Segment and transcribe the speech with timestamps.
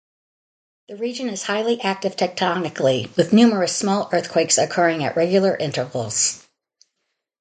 [0.89, 6.43] The region is highly active tectonically, with numerous small earthquakes occurring at regular intervals.